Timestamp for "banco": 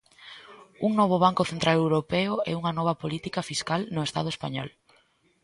1.25-1.43